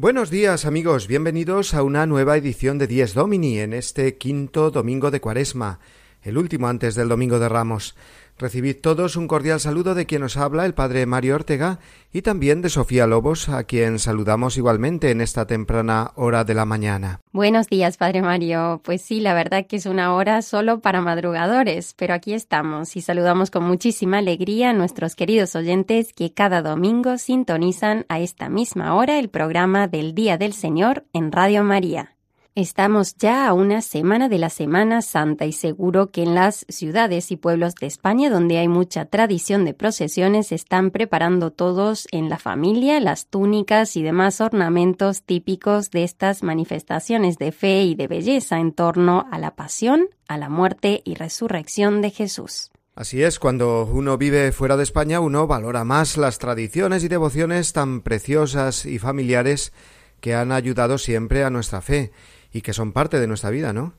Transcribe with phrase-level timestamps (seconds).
[0.00, 5.10] Buenos días amigos, bienvenidos a una nueva edición de Dies Domini en este quinto domingo
[5.10, 5.78] de Cuaresma,
[6.22, 7.94] el último antes del Domingo de Ramos.
[8.40, 11.78] Recibid todos un cordial saludo de quien os habla, el Padre Mario Ortega,
[12.10, 16.64] y también de Sofía Lobos, a quien saludamos igualmente en esta temprana hora de la
[16.64, 17.20] mañana.
[17.32, 18.80] Buenos días, Padre Mario.
[18.82, 23.02] Pues sí, la verdad que es una hora solo para madrugadores, pero aquí estamos y
[23.02, 28.94] saludamos con muchísima alegría a nuestros queridos oyentes que cada domingo sintonizan a esta misma
[28.94, 32.16] hora el programa del Día del Señor en Radio María.
[32.56, 37.30] Estamos ya a una semana de la Semana Santa y seguro que en las ciudades
[37.30, 42.38] y pueblos de España donde hay mucha tradición de procesiones están preparando todos en la
[42.38, 48.58] familia las túnicas y demás ornamentos típicos de estas manifestaciones de fe y de belleza
[48.58, 52.72] en torno a la pasión, a la muerte y resurrección de Jesús.
[52.96, 57.72] Así es, cuando uno vive fuera de España uno valora más las tradiciones y devociones
[57.72, 59.72] tan preciosas y familiares
[60.20, 62.10] que han ayudado siempre a nuestra fe
[62.52, 63.94] y que son parte de nuestra vida, ¿no?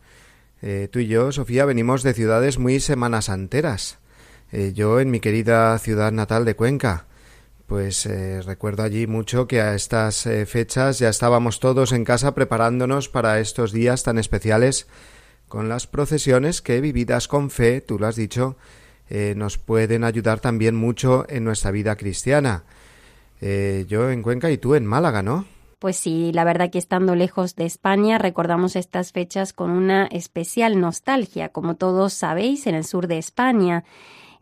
[0.61, 3.97] Eh, tú y yo, Sofía, venimos de ciudades muy semanas anteras.
[4.51, 7.05] Eh, yo en mi querida ciudad natal de Cuenca,
[7.65, 13.09] pues eh, recuerdo allí mucho que a estas fechas ya estábamos todos en casa preparándonos
[13.09, 14.87] para estos días tan especiales
[15.47, 18.55] con las procesiones que vividas con fe, tú lo has dicho,
[19.35, 22.63] nos pueden ayudar también mucho en nuestra vida cristiana.
[23.41, 25.45] yo en Cuenca y tú en Málaga, ¿no?
[25.81, 30.79] Pues sí, la verdad que estando lejos de España recordamos estas fechas con una especial
[30.79, 33.83] nostalgia, como todos sabéis, en el sur de España.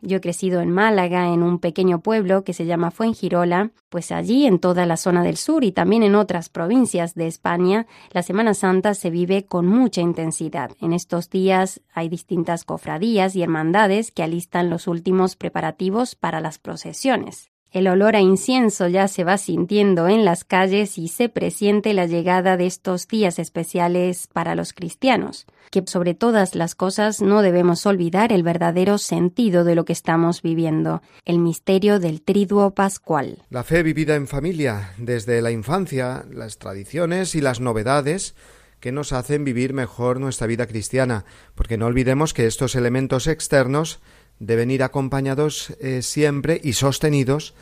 [0.02, 4.44] Yo he crecido en Málaga, en un pequeño pueblo que se llama Fuengirola, pues allí
[4.44, 8.52] en toda la zona del sur y también en otras provincias de España, la Semana
[8.52, 10.72] Santa se vive con mucha intensidad.
[10.78, 16.58] En estos días hay distintas cofradías y hermandades que alistan los últimos preparativos para las
[16.58, 17.50] procesiones.
[17.72, 22.06] El olor a incienso ya se va sintiendo en las calles y se presiente la
[22.06, 27.86] llegada de estos días especiales para los cristianos, que sobre todas las cosas no debemos
[27.86, 33.44] olvidar el verdadero sentido de lo que estamos viviendo, el misterio del triduo pascual.
[33.50, 38.34] La fe vivida en familia, desde la infancia, las tradiciones y las novedades
[38.80, 44.00] que nos hacen vivir mejor nuestra vida cristiana, porque no olvidemos que estos elementos externos
[44.40, 47.54] deben ir acompañados eh, siempre y sostenidos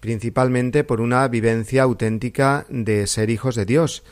[0.00, 4.04] principalmente por una vivencia auténtica de ser hijos de Dios,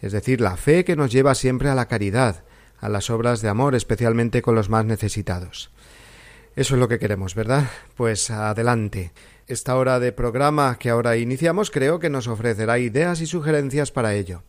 [0.00, 2.44] es decir, la fe que nos lleva siempre a la caridad,
[2.78, 5.70] a las obras de amor, especialmente con los más necesitados.
[6.56, 7.68] Eso es lo que queremos, ¿verdad?
[7.96, 9.12] Pues adelante.
[9.46, 14.14] Esta hora de programa que ahora iniciamos creo que nos ofrecerá ideas y sugerencias para
[14.14, 14.42] ello.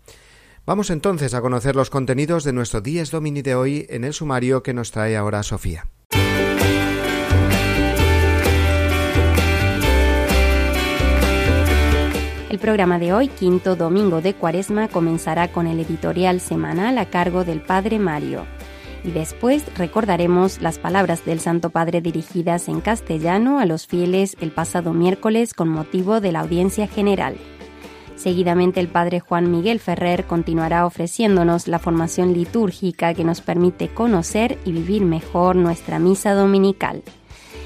[0.66, 4.64] Vamos entonces a conocer los contenidos de nuestro Dies Domini de hoy en el sumario
[4.64, 5.88] que nos trae ahora Sofía.
[12.55, 17.43] El programa de hoy, quinto domingo de Cuaresma, comenzará con el editorial semanal a cargo
[17.43, 18.45] del Padre Mario.
[19.03, 24.51] Y después recordaremos las palabras del Santo Padre dirigidas en castellano a los fieles el
[24.51, 27.35] pasado miércoles con motivo de la audiencia general.
[28.16, 34.58] Seguidamente el Padre Juan Miguel Ferrer continuará ofreciéndonos la formación litúrgica que nos permite conocer
[34.63, 37.03] y vivir mejor nuestra misa dominical.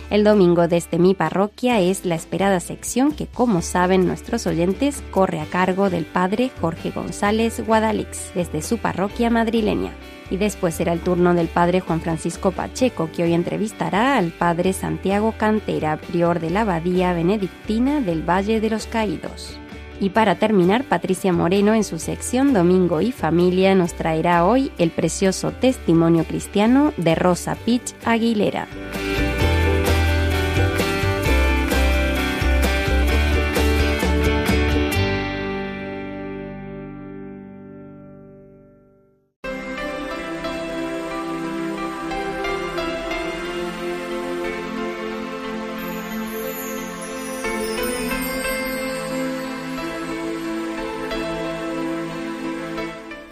[0.09, 5.39] El domingo desde mi parroquia es la esperada sección que, como saben nuestros oyentes, corre
[5.39, 9.93] a cargo del padre Jorge González Guadalix desde su parroquia madrileña.
[10.31, 14.73] Y después será el turno del padre Juan Francisco Pacheco, que hoy entrevistará al padre
[14.73, 19.59] Santiago Cantera, prior de la abadía benedictina del Valle de los Caídos.
[19.99, 24.89] Y para terminar, Patricia Moreno en su sección Domingo y Familia nos traerá hoy el
[24.89, 28.67] precioso testimonio cristiano de Rosa Pich Aguilera.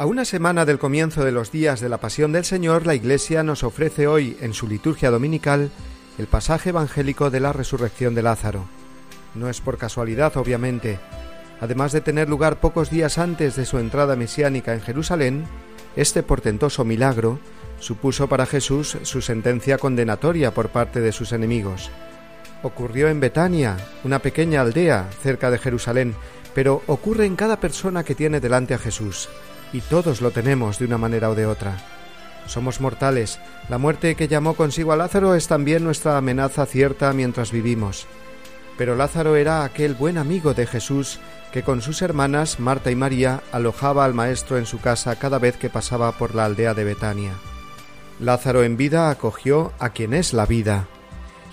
[0.08, 3.66] Una semana del comienzo de los días de la Pasión del Señor, la Iglesia nos
[3.66, 5.70] ofrece hoy, en su liturgia dominical,
[6.18, 8.64] el pasaje evangélico de la resurrección de Lázaro.
[9.36, 10.98] No es por casualidad, obviamente.
[11.60, 15.44] Además de tener lugar pocos días antes de su entrada mesiánica en Jerusalén,
[15.98, 17.40] este portentoso milagro
[17.82, 21.92] supuso para Jesús su sentencia condenatoria por parte de sus enemigos.
[22.64, 23.76] Ocurrió en Betania,
[24.06, 26.16] una pequeña aldea cerca de Jerusalén,
[26.56, 29.28] pero ocurre en cada persona que tiene delante a Jesús,
[29.74, 31.78] y todos lo tenemos de una manera o de otra.
[32.48, 37.52] Somos mortales, la muerte que llamó consigo a Lázaro es también nuestra amenaza cierta mientras
[37.52, 38.08] vivimos.
[38.78, 41.20] Pero Lázaro era aquel buen amigo de Jesús
[41.52, 45.58] que con sus hermanas Marta y María alojaba al Maestro en su casa cada vez
[45.58, 47.34] que pasaba por la aldea de Betania.
[48.20, 50.88] Lázaro en vida acogió a quien es la vida.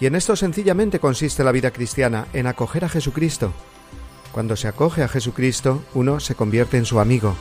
[0.01, 3.53] Y en esto sencillamente consiste la vida cristiana, en acoger a Jesucristo.
[4.33, 7.37] Cuando se acoge a Jesucristo, uno se convierte en su amigo.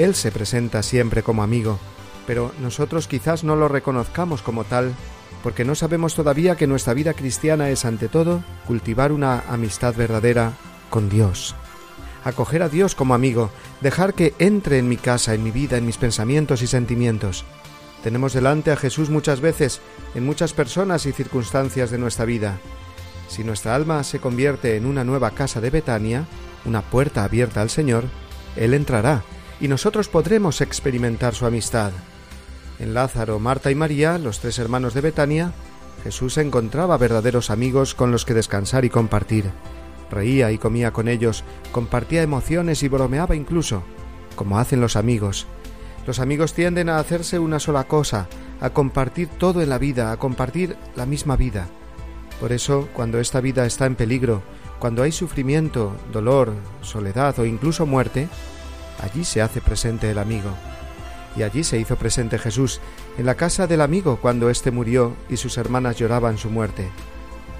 [0.00, 1.78] Él se presenta siempre como amigo,
[2.26, 4.94] pero nosotros quizás no lo reconozcamos como tal,
[5.42, 10.54] porque no sabemos todavía que nuestra vida cristiana es ante todo cultivar una amistad verdadera
[10.88, 11.54] con Dios.
[12.24, 13.50] Acoger a Dios como amigo,
[13.82, 17.44] dejar que entre en mi casa, en mi vida, en mis pensamientos y sentimientos,
[18.02, 19.82] tenemos delante a Jesús muchas veces,
[20.14, 22.58] en muchas personas y circunstancias de nuestra vida.
[23.28, 26.24] Si nuestra alma se convierte en una nueva casa de Betania,
[26.64, 28.04] una puerta abierta al Señor,
[28.56, 29.24] Él entrará
[29.60, 31.92] y nosotros podremos experimentar su amistad.
[32.78, 35.52] En Lázaro, Marta y María, los tres hermanos de Betania,
[36.02, 39.50] Jesús encontraba verdaderos amigos con los que descansar y compartir.
[40.10, 43.82] Reía y comía con ellos, compartía emociones y bromeaba incluso,
[44.34, 45.46] como hacen los amigos,
[46.06, 48.26] los amigos tienden a hacerse una sola cosa,
[48.60, 51.68] a compartir todo en la vida, a compartir la misma vida.
[52.40, 54.42] Por eso, cuando esta vida está en peligro,
[54.78, 58.28] cuando hay sufrimiento, dolor, soledad o incluso muerte,
[59.02, 60.50] allí se hace presente el amigo.
[61.36, 62.80] Y allí se hizo presente Jesús,
[63.18, 66.88] en la casa del amigo cuando éste murió y sus hermanas lloraban su muerte.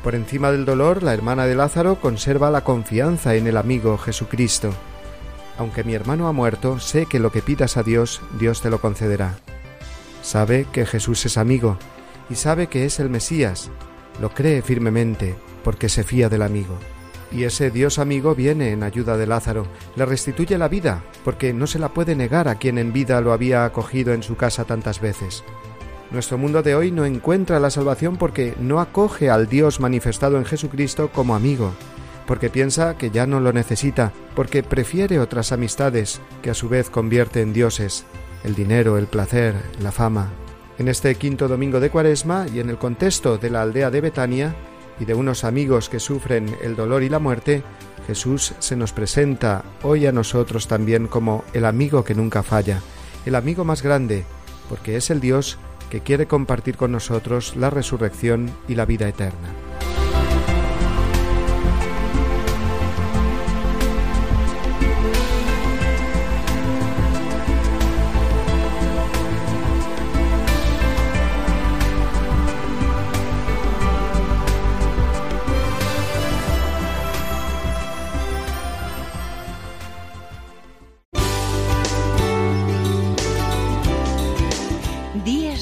[0.03, 4.73] Por encima del dolor, la hermana de Lázaro conserva la confianza en el amigo Jesucristo
[5.61, 8.81] aunque mi hermano ha muerto, sé que lo que pidas a Dios, Dios te lo
[8.81, 9.37] concederá.
[10.23, 11.77] Sabe que Jesús es amigo
[12.31, 13.71] y sabe que es el Mesías.
[14.23, 16.79] Lo cree firmemente porque se fía del amigo.
[17.33, 19.67] Y ese Dios amigo viene en ayuda de Lázaro,
[19.97, 23.33] le restituye la vida, porque no se la puede negar a quien en vida lo
[23.33, 25.45] había acogido en su casa tantas veces.
[26.11, 30.45] Nuestro mundo de hoy no encuentra la salvación porque no acoge al Dios manifestado en
[30.45, 31.73] Jesucristo como amigo,
[32.27, 36.91] porque piensa que ya no lo necesita, porque prefiere otras amistades que a su vez
[36.91, 38.05] convierte en dioses,
[38.43, 40.31] el dinero, el placer, la fama.
[40.79, 44.55] En este quinto domingo de Cuaresma y en el contexto de la aldea de Betania
[45.01, 47.65] y de unos amigos que sufren el dolor y la muerte,
[48.07, 52.81] Jesús se nos presenta hoy a nosotros también como el amigo que nunca falla,
[53.27, 54.25] el amigo más grande,
[54.69, 55.59] porque es el Dios
[55.91, 59.70] que quiere compartir con nosotros la resurrección y la vida eterna.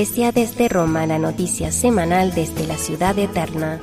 [0.00, 3.78] Iglesia desde Roma, la noticia semanal desde la ciudad eterna.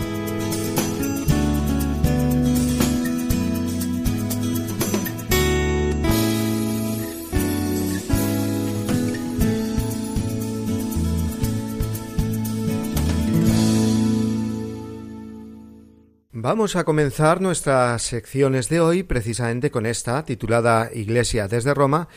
[16.31, 22.07] Vamos a comenzar nuestras secciones de hoy precisamente con esta, titulada Iglesia desde Roma,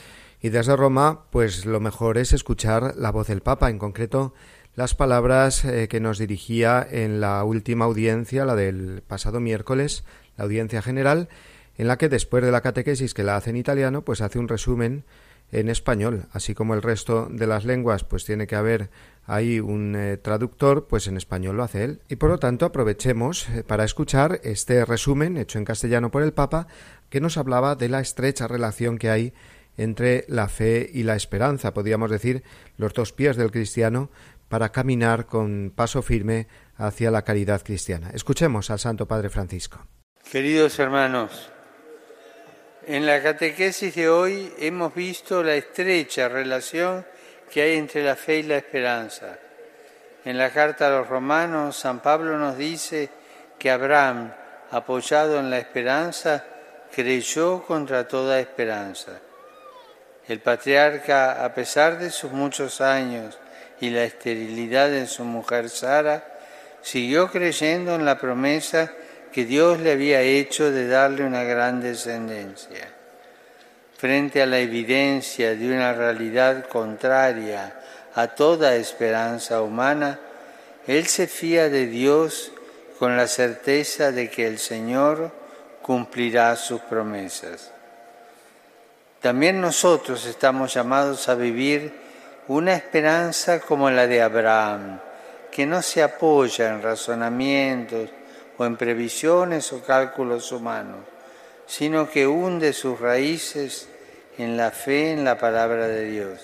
[0.43, 4.33] y desde Roma, pues lo mejor es escuchar la voz del Papa, en concreto
[4.75, 10.05] las palabras eh, que nos dirigía en la última audiencia, la del pasado miércoles,
[10.37, 11.29] la audiencia general,
[11.77, 14.49] en la que después de la catequesis que la hace en italiano, pues hace un
[14.49, 15.05] resumen
[15.53, 18.91] en español, así como el resto de las lenguas, pues tiene que haber
[19.27, 22.01] ahí un eh, traductor, pues en español lo hace él.
[22.09, 26.33] Y por lo tanto aprovechemos eh, para escuchar este resumen hecho en castellano por el
[26.33, 26.69] Papa,
[27.09, 29.33] que nos hablaba de la estrecha relación que hay
[29.77, 32.43] entre la fe y la esperanza, podríamos decir,
[32.77, 34.11] los dos pies del cristiano,
[34.49, 38.11] para caminar con paso firme hacia la caridad cristiana.
[38.13, 39.87] Escuchemos al Santo Padre Francisco.
[40.31, 41.51] Queridos hermanos,
[42.87, 47.07] en la catequesis de hoy hemos visto la estrecha relación
[47.51, 49.39] que hay entre la fe y la esperanza.
[50.25, 53.09] En la carta a los romanos, San Pablo nos dice
[53.59, 54.33] que Abraham,
[54.71, 56.45] apoyado en la esperanza,
[56.95, 59.21] creyó contra toda esperanza.
[60.31, 63.37] El patriarca, a pesar de sus muchos años
[63.81, 66.23] y la esterilidad de su mujer Sara,
[66.83, 68.93] siguió creyendo en la promesa
[69.33, 72.87] que Dios le había hecho de darle una gran descendencia.
[73.97, 77.81] Frente a la evidencia de una realidad contraria
[78.15, 80.21] a toda esperanza humana,
[80.87, 82.53] él se fía de Dios
[83.01, 85.33] con la certeza de que el Señor
[85.83, 87.73] cumplirá sus promesas.
[89.21, 91.93] También nosotros estamos llamados a vivir
[92.49, 94.99] una esperanza como la de Abraham,
[95.51, 98.09] que no se apoya en razonamientos
[98.57, 101.01] o en previsiones o cálculos humanos,
[101.67, 103.89] sino que hunde sus raíces
[104.39, 106.41] en la fe en la palabra de Dios.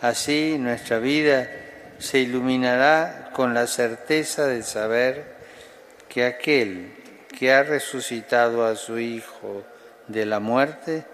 [0.00, 1.50] Así nuestra vida
[1.98, 5.34] se iluminará con la certeza de saber
[6.08, 6.94] que aquel
[7.36, 9.64] que ha resucitado a su Hijo
[10.08, 11.04] de la muerte,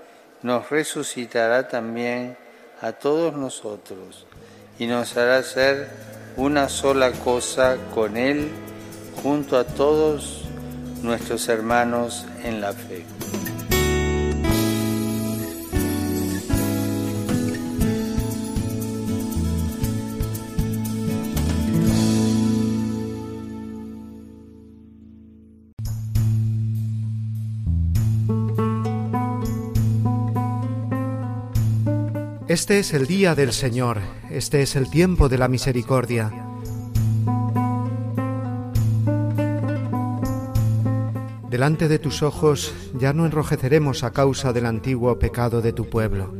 [0.42, 2.36] nos resucitará también
[2.80, 4.26] a todos nosotros
[4.78, 5.88] y nos hará ser
[6.36, 8.50] una sola cosa con Él
[9.22, 10.44] junto a todos
[11.02, 13.15] nuestros hermanos en la fe.
[32.56, 33.98] Este es el día del Señor,
[34.30, 36.32] este es el tiempo de la misericordia.
[41.50, 46.34] Delante de tus ojos ya no enrojeceremos a causa del antiguo pecado de tu pueblo.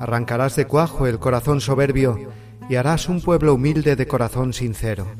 [0.00, 2.30] Arrancarás de cuajo el corazón soberbio
[2.70, 5.19] y harás un pueblo humilde de corazón sincero.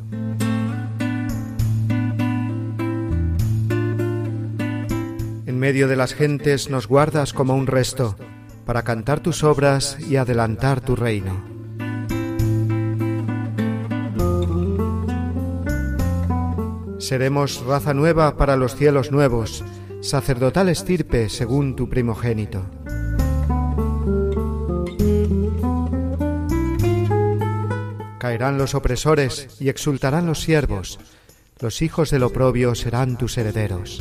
[5.60, 8.16] Medio de las gentes nos guardas como un resto,
[8.64, 11.44] para cantar tus obras y adelantar tu reino.
[16.98, 19.62] Seremos raza nueva para los cielos nuevos,
[20.00, 22.64] sacerdotal estirpe según tu primogénito.
[28.18, 30.98] Caerán los opresores y exultarán los siervos,
[31.60, 34.00] los hijos del oprobio serán tus herederos.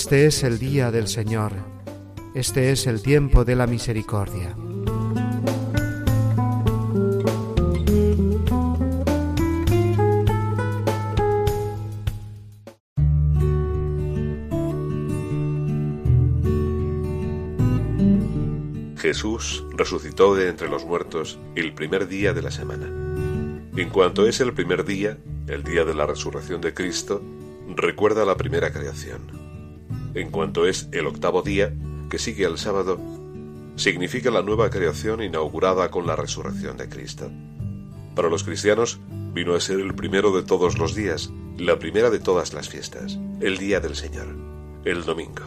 [0.00, 1.54] Este es el día del Señor,
[2.32, 4.54] este es el tiempo de la misericordia.
[18.98, 22.86] Jesús resucitó de entre los muertos el primer día de la semana.
[23.76, 27.20] En cuanto es el primer día, el día de la resurrección de Cristo,
[27.74, 29.47] recuerda la primera creación
[30.20, 31.72] en cuanto es el octavo día,
[32.10, 32.98] que sigue al sábado,
[33.76, 37.30] significa la nueva creación inaugurada con la resurrección de Cristo.
[38.14, 39.00] Para los cristianos
[39.32, 43.18] vino a ser el primero de todos los días, la primera de todas las fiestas,
[43.40, 44.26] el día del Señor,
[44.84, 45.44] el domingo.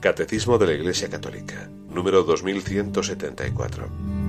[0.00, 4.21] Catecismo de la Iglesia Católica, número 2174.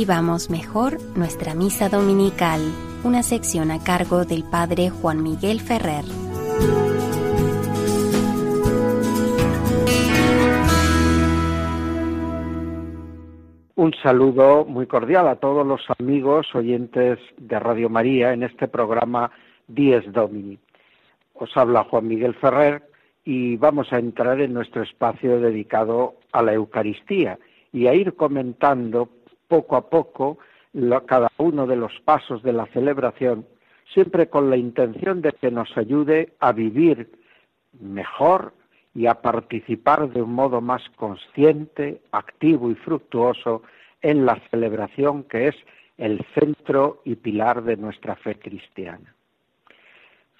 [0.00, 2.62] Vivamos mejor nuestra misa dominical,
[3.04, 6.06] una sección a cargo del Padre Juan Miguel Ferrer.
[13.74, 19.30] Un saludo muy cordial a todos los amigos oyentes de Radio María en este programa
[19.68, 20.58] Dies Domini.
[21.34, 22.84] Os habla Juan Miguel Ferrer
[23.22, 27.38] y vamos a entrar en nuestro espacio dedicado a la Eucaristía
[27.70, 29.19] y a ir comentando
[29.50, 30.38] poco a poco
[31.06, 33.44] cada uno de los pasos de la celebración,
[33.92, 37.10] siempre con la intención de que nos ayude a vivir
[37.80, 38.54] mejor
[38.94, 43.62] y a participar de un modo más consciente, activo y fructuoso
[44.00, 45.56] en la celebración que es
[45.98, 49.14] el centro y pilar de nuestra fe cristiana.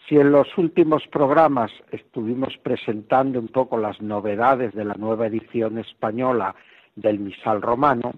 [0.08, 5.78] Si en los últimos programas estuvimos presentando un poco las novedades de la nueva edición
[5.78, 6.54] española
[6.96, 8.14] del Misal Romano,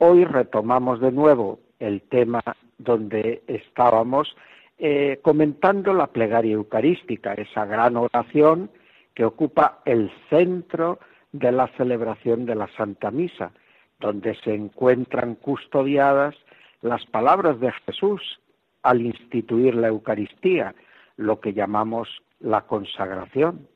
[0.00, 2.42] hoy retomamos de nuevo el tema
[2.78, 4.34] donde estábamos
[4.78, 8.70] eh, comentando la plegaria eucarística, esa gran oración
[9.14, 10.98] que ocupa el centro
[11.32, 13.52] de la celebración de la Santa Misa,
[14.00, 16.34] donde se encuentran custodiadas
[16.80, 18.40] las palabras de Jesús
[18.82, 20.74] al instituir la Eucaristía,
[21.18, 22.08] lo que llamamos
[22.40, 23.68] la consagración.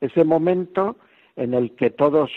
[0.00, 0.94] Ese momento
[1.34, 2.30] en el que todos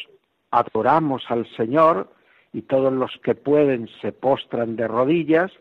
[0.50, 2.10] adoramos al Señor
[2.56, 5.52] y todos los que pueden se postran de rodillas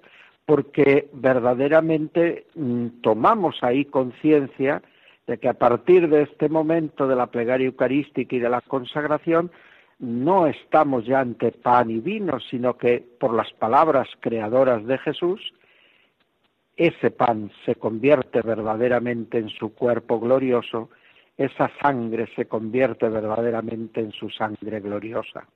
[0.47, 4.81] porque verdaderamente mm, tomamos ahí conciencia
[5.27, 9.51] de que a partir de este momento de la plegaria eucarística y de la consagración
[9.99, 15.53] no estamos ya ante pan y vino, sino que por las palabras creadoras de Jesús
[16.77, 20.91] ese pan se convierte verdaderamente en su cuerpo glorioso,
[21.37, 25.49] esa sangre se convierte verdaderamente en su sangre gloriosa.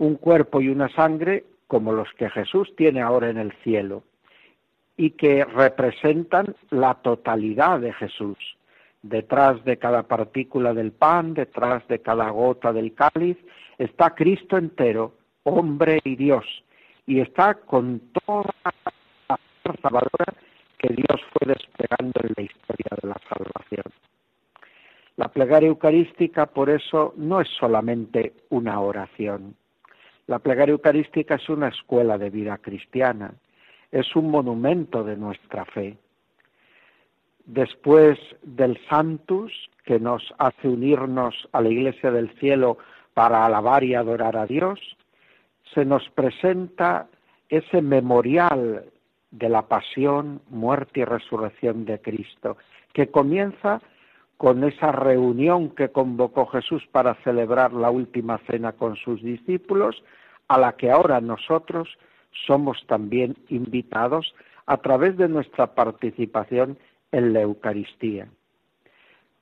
[0.00, 4.02] Un cuerpo y una sangre como los que Jesús tiene ahora en el cielo
[4.96, 8.38] y que representan la totalidad de Jesús.
[9.02, 13.36] Detrás de cada partícula del pan, detrás de cada gota del cáliz,
[13.76, 16.46] está Cristo entero, hombre y Dios,
[17.06, 18.54] y está con toda
[19.62, 20.32] salvadora
[20.78, 23.92] que Dios fue desplegando en la historia de la salvación.
[25.16, 29.56] La plegaria eucarística, por eso, no es solamente una oración.
[30.30, 33.34] La plegaria eucarística es una escuela de vida cristiana,
[33.90, 35.98] es un monumento de nuestra fe.
[37.46, 39.52] Después del Santus,
[39.84, 42.78] que nos hace unirnos a la Iglesia del Cielo
[43.12, 44.78] para alabar y adorar a Dios,
[45.74, 47.08] se nos presenta
[47.48, 48.84] ese memorial
[49.32, 52.56] de la pasión, muerte y resurrección de Cristo,
[52.92, 53.82] que comienza
[54.36, 60.04] con esa reunión que convocó Jesús para celebrar la última cena con sus discípulos,
[60.50, 61.96] a la que ahora nosotros
[62.44, 64.34] somos también invitados
[64.66, 66.76] a través de nuestra participación
[67.12, 68.26] en la Eucaristía.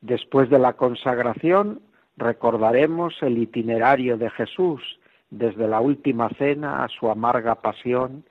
[0.02, 1.80] Después de la consagración
[2.18, 4.82] recordaremos el itinerario de Jesús
[5.30, 8.24] desde la última cena a su amarga pasión,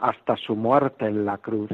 [0.00, 1.70] hasta su muerte en la cruz.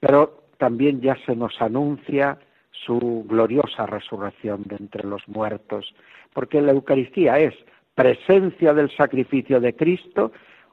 [0.00, 2.38] Pero también ya se nos anuncia
[2.72, 5.94] su gloriosa resurrección de entre los muertos,
[6.34, 7.54] porque la Eucaristía es
[7.96, 10.30] presencia del sacrificio de Cristo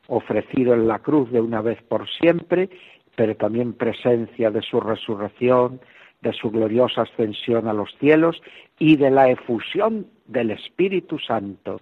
[0.07, 2.69] ofrecido en la cruz de una vez por siempre,
[3.15, 5.79] pero también presencia de su resurrección,
[6.21, 8.41] de su gloriosa ascensión a los cielos
[8.77, 11.79] y de la efusión del Espíritu Santo.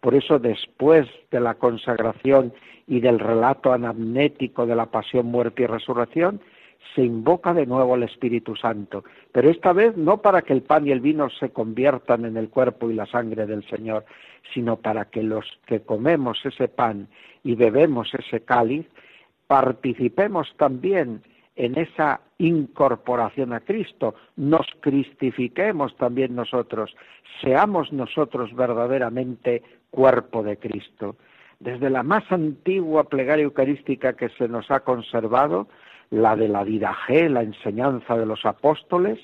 [0.00, 2.52] Por eso después de la consagración
[2.86, 6.40] y del relato anamnético de la pasión, muerte y resurrección,
[6.94, 10.86] se invoca de nuevo al Espíritu Santo, pero esta vez no para que el pan
[10.86, 14.04] y el vino se conviertan en el cuerpo y la sangre del Señor,
[14.52, 17.08] sino para que los que comemos ese pan
[17.44, 18.86] y bebemos ese cáliz,
[19.46, 21.22] participemos también
[21.56, 26.94] en esa incorporación a Cristo, nos cristifiquemos también nosotros,
[27.40, 31.16] seamos nosotros verdaderamente cuerpo de Cristo.
[31.60, 35.68] Desde la más antigua plegaria eucarística que se nos ha conservado,
[36.12, 39.18] la de la G, la enseñanza de los apóstoles,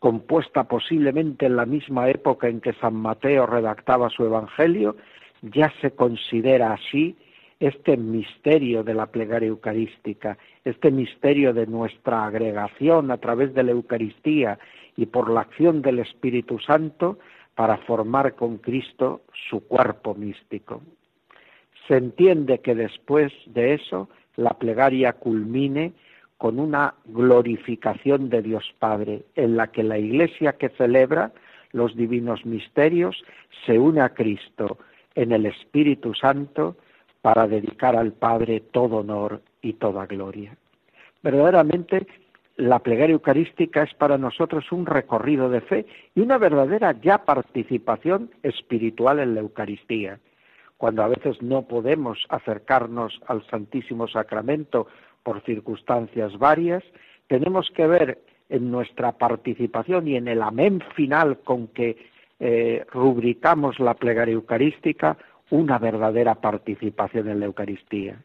[0.00, 4.96] compuesta posiblemente en la misma época en que San Mateo redactaba su Evangelio,
[5.42, 7.16] ya se considera así
[7.60, 13.70] este misterio de la plegaria eucarística, este misterio de nuestra agregación a través de la
[13.70, 14.58] Eucaristía
[14.96, 17.18] y por la acción del Espíritu Santo
[17.54, 20.82] para formar con Cristo su cuerpo místico.
[21.86, 25.92] Se entiende que después de eso la plegaria culmine
[26.44, 31.32] con una glorificación de Dios Padre, en la que la Iglesia que celebra
[31.72, 33.24] los divinos misterios
[33.64, 34.76] se une a Cristo
[35.14, 36.76] en el Espíritu Santo
[37.22, 40.54] para dedicar al Padre todo honor y toda gloria.
[41.22, 42.06] Verdaderamente
[42.56, 48.30] la plegaria eucarística es para nosotros un recorrido de fe y una verdadera ya participación
[48.42, 50.20] espiritual en la Eucaristía.
[50.76, 54.88] Cuando a veces no podemos acercarnos al Santísimo Sacramento
[55.24, 56.84] por circunstancias varias,
[57.26, 61.96] tenemos que ver en nuestra participación y en el amén final con que
[62.38, 65.16] eh, rubricamos la plegaria eucarística,
[65.50, 68.22] una verdadera participación en la Eucaristía.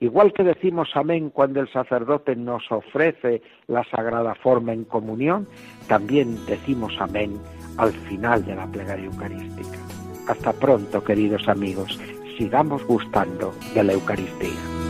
[0.00, 5.46] Igual que decimos amén cuando el sacerdote nos ofrece la sagrada forma en comunión,
[5.88, 7.34] también decimos amén
[7.76, 9.78] al final de la plegaria eucarística.
[10.26, 12.00] Hasta pronto, queridos amigos,
[12.38, 14.89] sigamos gustando de la Eucaristía.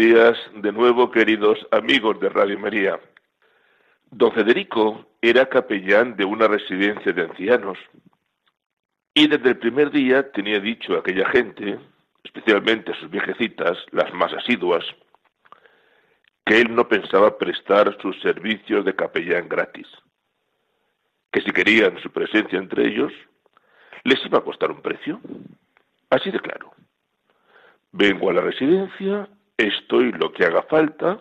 [0.00, 2.98] Días de nuevo, queridos amigos de Radio María.
[4.10, 7.76] Don Federico era capellán de una residencia de ancianos
[9.12, 11.78] y desde el primer día tenía dicho a aquella gente,
[12.24, 14.82] especialmente a sus viejecitas, las más asiduas,
[16.46, 19.86] que él no pensaba prestar sus servicios de capellán gratis,
[21.30, 23.12] que si querían su presencia entre ellos,
[24.04, 25.20] les iba a costar un precio.
[26.08, 26.72] Así de claro.
[27.92, 29.28] Vengo a la residencia
[29.68, 31.20] estoy lo que haga falta,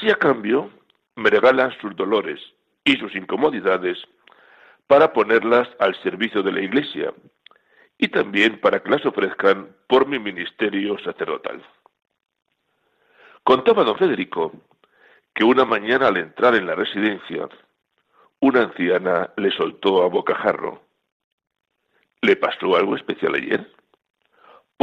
[0.00, 0.70] si a cambio
[1.16, 2.40] me regalan sus dolores
[2.84, 3.98] y sus incomodidades
[4.86, 7.12] para ponerlas al servicio de la Iglesia
[7.98, 11.64] y también para que las ofrezcan por mi ministerio sacerdotal.
[13.42, 14.52] Contaba don Federico
[15.34, 17.48] que una mañana al entrar en la residencia,
[18.40, 20.82] una anciana le soltó a bocajarro.
[22.22, 23.70] ¿Le pasó algo especial ayer?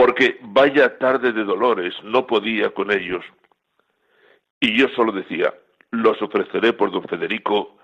[0.01, 3.23] Porque vaya tarde de dolores, no podía con ellos.
[4.59, 5.53] Y yo solo decía,
[5.91, 7.77] los ofreceré por don Federico,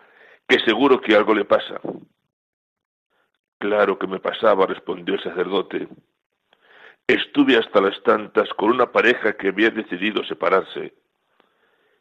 [0.47, 1.79] que seguro que algo le pasa.
[3.59, 5.87] Claro que me pasaba, respondió el sacerdote.
[7.05, 10.95] Estuve hasta las tantas con una pareja que había decidido separarse,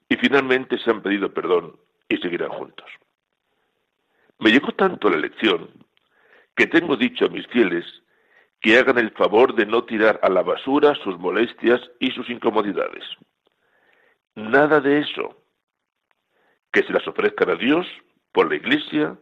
[0.08, 2.88] y finalmente se han pedido perdón y seguirán juntos.
[4.38, 5.68] Me llegó tanto la lección
[6.56, 7.84] que tengo dicho a mis fieles
[8.66, 13.04] que hagan el favor de no tirar a la basura sus molestias y sus incomodidades.
[14.34, 15.40] Nada de eso.
[16.72, 17.86] Que se las ofrezcan a Dios
[18.32, 19.16] por la iglesia,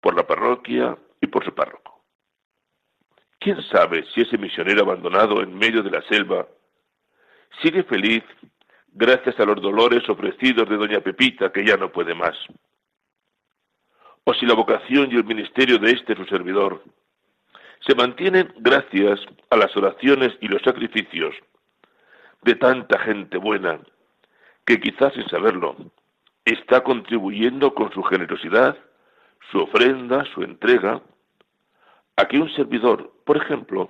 [0.00, 2.04] por la parroquia y por su párroco.
[3.40, 6.46] ¿Quién sabe si ese misionero abandonado en medio de la selva
[7.60, 8.22] sigue feliz
[8.92, 12.36] gracias a los dolores ofrecidos de doña Pepita que ya no puede más?
[14.22, 16.80] O si la vocación y el ministerio de este su servidor
[17.86, 21.34] se mantienen gracias a las oraciones y los sacrificios
[22.42, 23.80] de tanta gente buena
[24.66, 25.76] que quizás sin saberlo
[26.44, 28.76] está contribuyendo con su generosidad,
[29.50, 31.02] su ofrenda, su entrega,
[32.16, 33.86] a que un servidor, por ejemplo,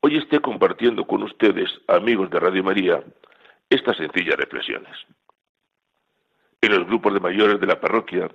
[0.00, 3.02] hoy esté compartiendo con ustedes, amigos de Radio María,
[3.68, 4.96] estas sencillas reflexiones.
[6.60, 8.30] En los grupos de mayores de la parroquia,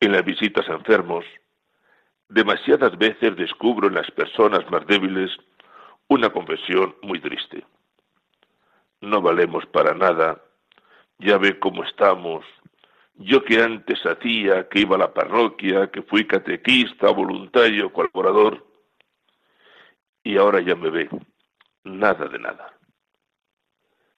[0.00, 1.24] en las visitas a enfermos,
[2.28, 5.30] Demasiadas veces descubro en las personas más débiles
[6.08, 7.64] una confesión muy triste.
[9.00, 10.42] No valemos para nada,
[11.18, 12.44] ya ve cómo estamos.
[13.16, 18.66] Yo que antes hacía, que iba a la parroquia, que fui catequista, voluntario, colaborador,
[20.22, 21.08] y ahora ya me ve,
[21.84, 22.72] nada de nada.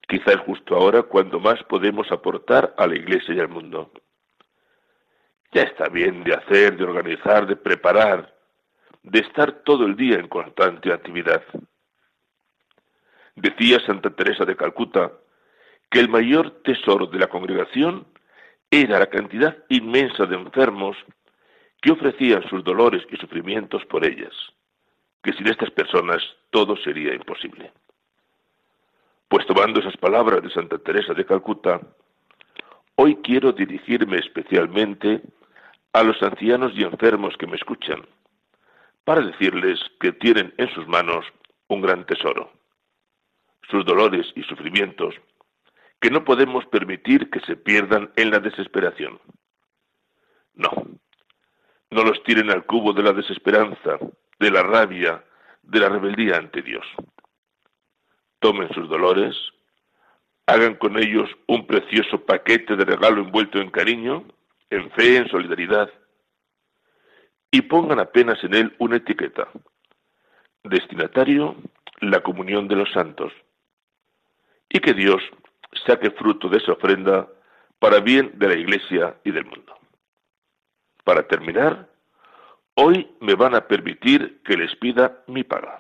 [0.09, 3.91] Quizá es justo ahora cuando más podemos aportar a la Iglesia y al mundo.
[5.57, 8.31] Ya está bien de hacer, de organizar, de preparar,
[9.03, 11.43] de estar todo el día en constante actividad.
[13.35, 15.13] Decía Santa Teresa de Calcuta
[15.91, 18.07] que el mayor tesoro de la congregación
[18.71, 20.95] era la cantidad inmensa de enfermos
[21.81, 24.35] que ofrecían sus dolores y sufrimientos por ellas,
[25.23, 27.73] que sin estas personas todo sería imposible.
[29.27, 31.81] Pues tomando esas palabras de Santa Teresa de Calcuta,
[32.97, 35.23] hoy quiero dirigirme especialmente
[35.97, 38.07] a los ancianos y enfermos que me escuchan,
[39.05, 41.25] para decirles que tienen en sus manos
[41.69, 42.53] un gran tesoro,
[43.71, 45.15] sus dolores y sufrimientos,
[45.99, 49.19] que no podemos permitir que se pierdan en la desesperación.
[50.53, 50.71] No,
[51.91, 53.99] no los tiren al cubo de la desesperanza,
[54.39, 55.25] de la rabia,
[55.63, 56.85] de la rebeldía ante Dios.
[58.41, 59.35] tomen sus dolores,
[60.45, 64.27] hagan con ellos un precioso paquete de regalo envuelto en cariño,
[64.71, 65.91] en fe, en solidaridad,
[67.51, 69.49] y pongan apenas en él una etiqueta.
[70.65, 71.57] Destinatario,
[72.01, 73.33] la comunión de los santos.
[74.69, 75.23] Y que Dios
[75.87, 77.29] saque fruto de esa ofrenda
[77.79, 79.75] para bien de la Iglesia y del mundo.
[81.05, 81.89] Para terminar,
[82.75, 85.79] hoy me van a permitir que les pida mi paga.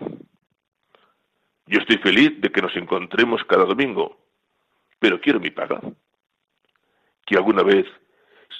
[1.66, 4.16] Yo estoy feliz de que nos encontremos cada domingo,
[5.00, 5.80] pero quiero mi paga.
[7.26, 7.86] Que alguna vez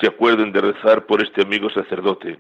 [0.01, 2.39] se acuerden de rezar por este amigo sacerdote,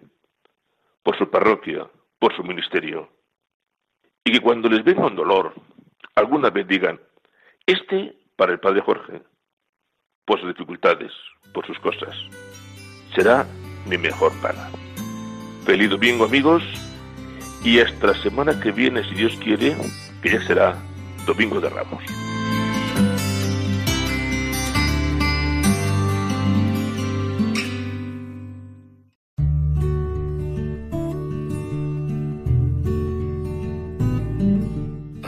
[1.03, 3.09] por su parroquia, por su ministerio.
[4.25, 5.55] Y que cuando les venga un dolor,
[6.15, 7.01] alguna vez digan,
[7.67, 9.23] este para el Padre Jorge,
[10.25, 11.13] por sus dificultades,
[11.55, 12.15] por sus cosas.
[13.15, 13.47] Será
[13.87, 14.69] mi mejor paga.
[15.65, 16.63] Feliz domingo amigos
[17.65, 19.77] y hasta la semana que viene, si Dios quiere,
[20.23, 20.77] que ya será
[21.27, 22.26] Domingo de Ramos.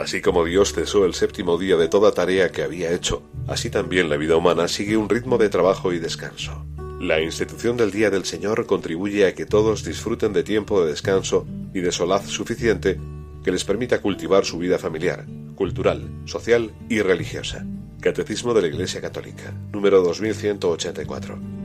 [0.09, 4.09] Así como Dios cesó el séptimo día de toda tarea que había hecho, así también
[4.09, 6.65] la vida humana sigue un ritmo de trabajo y descanso.
[6.99, 11.45] La institución del Día del Señor contribuye a que todos disfruten de tiempo de descanso
[11.75, 12.99] y de solaz suficiente
[13.43, 17.67] que les permita cultivar su vida familiar, cultural, social y religiosa.
[18.01, 21.58] Catecismo de la Iglesia Católica, número 2184.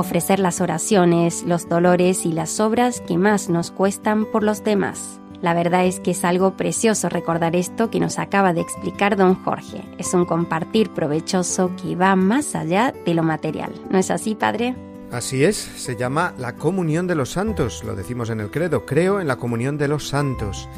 [0.00, 5.20] Ofrecer las oraciones, los dolores y las obras que más nos cuestan por los demás.
[5.42, 9.34] La verdad es que es algo precioso recordar esto que nos acaba de explicar don
[9.34, 9.82] Jorge.
[9.96, 13.72] Es un compartir provechoso que va más allá de lo material.
[13.88, 14.74] ¿No es así, padre?
[15.10, 19.20] Así es, se llama la comunión de los santos, lo decimos en el credo, creo
[19.20, 20.68] en la comunión de los santos.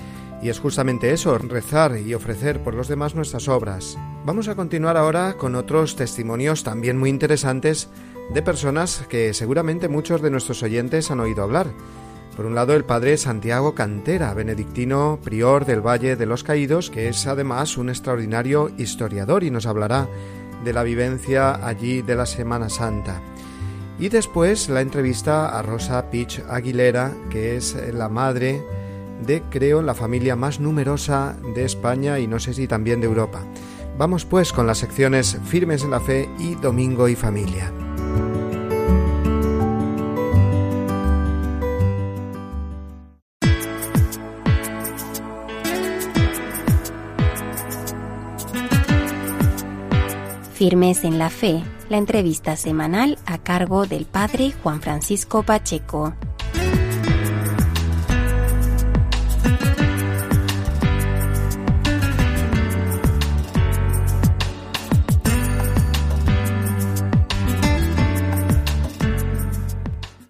[0.43, 3.99] Y es justamente eso, rezar y ofrecer por los demás nuestras obras.
[4.25, 7.89] Vamos a continuar ahora con otros testimonios también muy interesantes
[8.33, 11.67] de personas que seguramente muchos de nuestros oyentes han oído hablar.
[12.37, 17.09] Por un lado, el padre Santiago Cantera, benedictino prior del Valle de los Caídos, que
[17.09, 20.09] es además un extraordinario historiador y nos hablará
[20.65, 23.21] de la vivencia allí de la Semana Santa.
[23.99, 28.65] Y después la entrevista a Rosa Pich Aguilera, que es la madre
[29.27, 33.43] de, creo, la familia más numerosa de España y no sé si también de Europa.
[33.99, 37.71] Vamos pues con las secciones Firmes en la Fe y Domingo y Familia.
[50.63, 56.15] Firmes en la Fe, la entrevista semanal a cargo del Padre Juan Francisco Pacheco.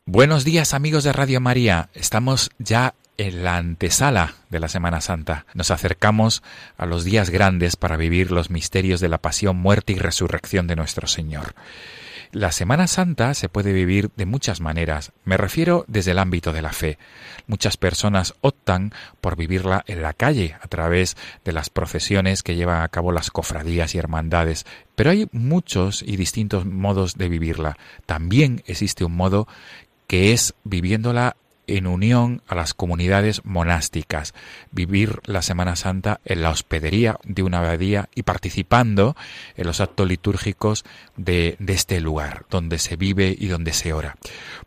[0.06, 5.46] Buenos días amigos de Radio María, estamos ya en la antesala de la Semana Santa.
[5.54, 6.42] Nos acercamos
[6.76, 10.76] a los días grandes para vivir los misterios de la pasión, muerte y resurrección de
[10.76, 11.54] nuestro Señor.
[12.32, 15.12] La Semana Santa se puede vivir de muchas maneras.
[15.24, 16.96] Me refiero desde el ámbito de la fe.
[17.46, 22.80] Muchas personas optan por vivirla en la calle a través de las procesiones que llevan
[22.80, 24.64] a cabo las cofradías y hermandades.
[24.96, 27.76] Pero hay muchos y distintos modos de vivirla.
[28.06, 29.46] También existe un modo
[30.06, 31.36] que es viviéndola
[31.76, 34.34] en unión a las comunidades monásticas,
[34.70, 39.16] vivir la Semana Santa en la hospedería de una abadía y participando
[39.56, 40.84] en los actos litúrgicos
[41.16, 44.16] de, este lugar, donde se vive y donde se ora.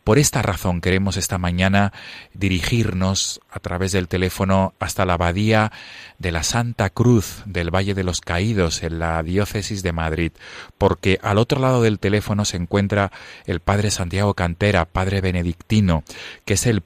[0.03, 1.93] Por esta razón queremos esta mañana
[2.33, 5.71] dirigirnos a través del teléfono hasta la abadía
[6.17, 10.31] de la Santa Cruz del Valle de los Caídos en la diócesis de Madrid,
[10.77, 13.11] porque al otro lado del teléfono se encuentra
[13.45, 16.03] el Padre Santiago Cantera, Padre Benedictino,
[16.45, 16.81] que es el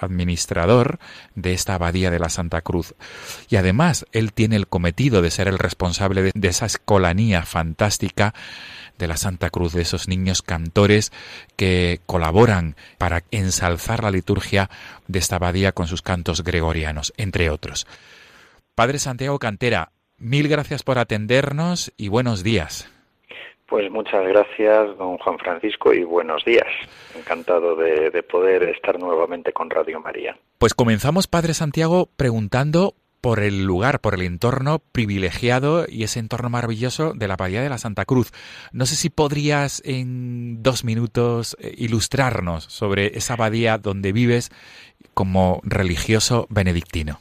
[0.00, 0.98] administrador
[1.34, 2.94] de esta abadía de la Santa Cruz.
[3.48, 8.34] Y además, él tiene el cometido de ser el responsable de esa escolanía fantástica
[8.98, 11.12] de la Santa Cruz, de esos niños cantores
[11.56, 14.70] que colaboran para ensalzar la liturgia
[15.06, 17.86] de esta abadía con sus cantos gregorianos, entre otros.
[18.74, 22.88] Padre Santiago Cantera, mil gracias por atendernos y buenos días.
[23.68, 26.66] Pues muchas gracias, don Juan Francisco, y buenos días.
[27.14, 30.38] Encantado de, de, poder estar nuevamente con Radio María.
[30.56, 36.48] Pues comenzamos, Padre Santiago, preguntando por el lugar, por el entorno privilegiado y ese entorno
[36.48, 38.32] maravilloso de la Abadía de la Santa Cruz.
[38.72, 44.50] No sé si podrías en dos minutos eh, ilustrarnos sobre esa abadía donde vives
[45.12, 47.20] como religioso benedictino.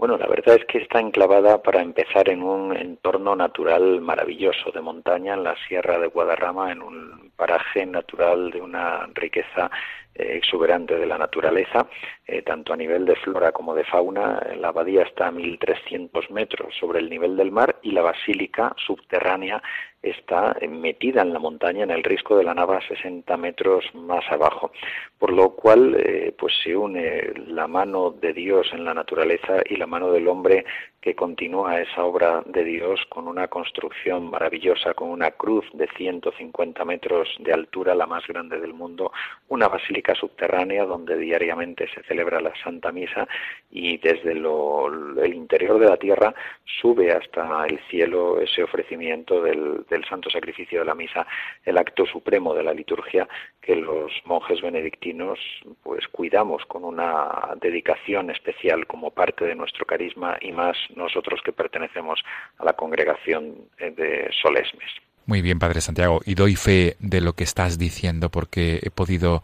[0.00, 4.80] Bueno, la verdad es que está enclavada para empezar en un entorno natural maravilloso de
[4.80, 9.70] montaña en la Sierra de Guadarrama, en un paraje natural de una riqueza
[10.14, 11.86] eh, exuberante de la naturaleza,
[12.26, 14.40] eh, tanto a nivel de flora como de fauna.
[14.56, 19.62] La abadía está a 1.300 metros sobre el nivel del mar y la basílica subterránea
[20.02, 24.72] está metida en la montaña, en el risco de la nava, 60 metros más abajo.
[25.18, 29.76] Por lo cual, eh, pues se une la mano de Dios en la naturaleza y
[29.76, 30.64] la mano del hombre
[31.00, 36.84] que continúa esa obra de Dios con una construcción maravillosa, con una cruz de 150
[36.84, 39.10] metros de altura, la más grande del mundo,
[39.48, 43.26] una basílica subterránea donde diariamente se celebra la Santa Misa
[43.70, 46.34] y desde el interior de la tierra
[46.80, 51.26] sube hasta el cielo ese ofrecimiento del, del Santo Sacrificio de la Misa,
[51.64, 53.28] el acto supremo de la liturgia
[53.60, 55.38] que los monjes benedictinos
[55.82, 61.52] pues cuidamos con una dedicación especial como parte de nuestro carisma y más nosotros que
[61.52, 62.20] pertenecemos
[62.58, 64.90] a la congregación eh, de Solesmes.
[65.26, 69.42] Muy bien, Padre Santiago, y doy fe de lo que estás diciendo porque he podido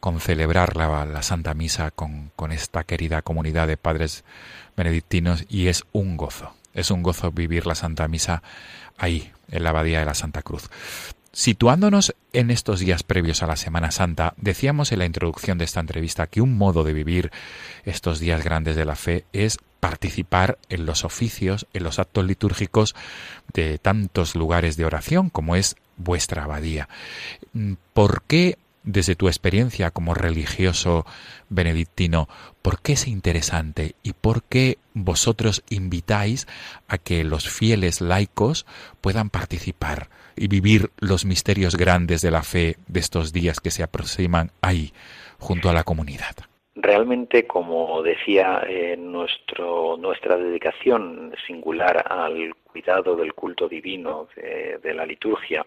[0.00, 4.24] concelebrar la, la Santa Misa con, con esta querida comunidad de padres
[4.76, 8.42] benedictinos y es un gozo, es un gozo vivir la Santa Misa
[8.98, 10.70] ahí, en la Abadía de la Santa Cruz.
[11.32, 15.80] Situándonos en estos días previos a la Semana Santa, decíamos en la introducción de esta
[15.80, 17.32] entrevista que un modo de vivir
[17.84, 22.94] estos días grandes de la fe es participar en los oficios, en los actos litúrgicos
[23.52, 26.88] de tantos lugares de oración como es vuestra abadía.
[27.92, 31.04] ¿Por qué, desde tu experiencia como religioso
[31.48, 32.28] benedictino,
[32.62, 36.46] por qué es interesante y por qué vosotros invitáis
[36.88, 38.66] a que los fieles laicos
[39.00, 43.82] puedan participar y vivir los misterios grandes de la fe de estos días que se
[43.82, 44.92] aproximan ahí,
[45.38, 46.36] junto a la comunidad?
[46.76, 55.06] realmente, como decía, eh, nuestro, nuestra dedicación singular al cuidado del culto divino, de, la
[55.06, 55.64] liturgia,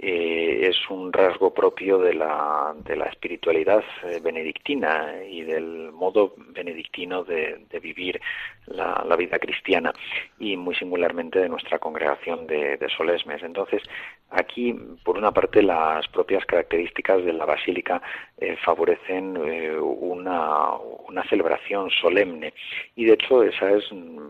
[0.00, 6.34] eh, es un rasgo propio de la, de la espiritualidad eh, benedictina y del modo
[6.36, 8.20] benedictino de, vivir
[8.66, 9.92] la, vida cristiana
[10.38, 13.42] y muy singularmente de nuestra congregación de, Solesmes.
[13.42, 13.82] Entonces,
[14.30, 18.02] Aquí, por una parte, las propias características de la basílica
[18.36, 20.72] eh, favorecen una,
[21.08, 22.52] una, celebración solemne
[22.94, 23.84] y, de hecho, esa es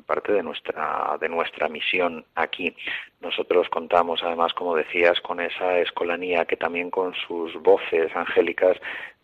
[0.07, 2.73] parte de nuestra, de nuestra misión aquí.
[3.21, 8.77] Nosotros contamos, además, como decías, con esa escolanía que también con sus voces angélicas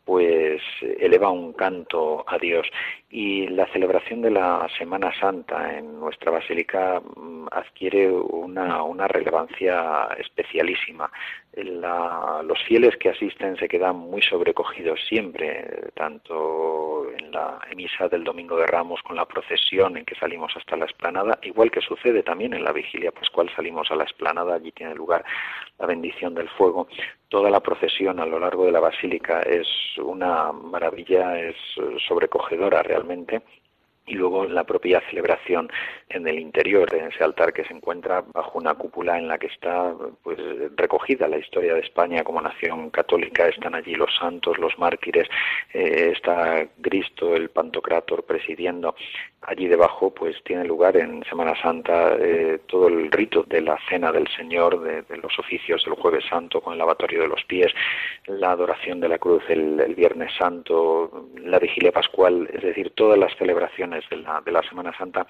[0.05, 0.61] pues
[0.99, 2.67] eleva un canto a Dios.
[3.11, 11.11] Y la celebración de la Semana Santa en nuestra basílica mm, adquiere una, relevancia especialísima.
[11.57, 18.57] los fieles que asisten se quedan muy sobrecogidos siempre, tanto en la misa del Domingo
[18.57, 22.55] de Ramos con la procesión en que salimos hasta la esplanada, igual que sucede también
[22.55, 25.25] en la vigilia pascual, salimos a la esplanada, allí tiene lugar
[25.79, 26.89] la bendición del fuego.
[27.29, 29.67] Toda la procesión a lo largo de la basílica es
[29.99, 31.57] una maravilla, es
[32.07, 33.43] sobrecogedora realmente
[34.07, 35.71] y luego la propia celebración
[36.09, 39.47] en el interior de ese altar que se encuentra bajo una cúpula en la que
[39.47, 40.39] está pues
[40.77, 45.29] recogida la historia de España como nación católica están allí los santos los mártires
[45.73, 48.95] eh, está Cristo el Pantocrátor presidiendo.
[49.43, 54.11] Allí debajo pues tiene lugar en Semana Santa eh, todo el rito de la cena
[54.11, 57.73] del Señor de, los oficios del Jueves Santo con el lavatorio de los pies
[58.27, 63.19] la adoración de la cruz el, el Viernes Santo la vigilia pascual es decir todas
[63.19, 65.27] las celebraciones de la, Semana Santa